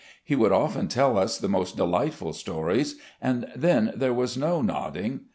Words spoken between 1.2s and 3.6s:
the most delightful stories, and